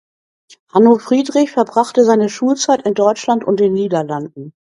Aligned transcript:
Hanno 0.73 0.97
Friedrich 0.97 1.51
verbrachte 1.51 2.03
seine 2.03 2.27
Schulzeit 2.27 2.87
in 2.87 2.95
Deutschland 2.95 3.43
und 3.43 3.59
den 3.59 3.73
Niederlanden. 3.73 4.51